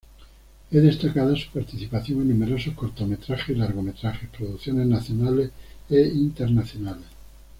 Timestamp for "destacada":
0.81-1.35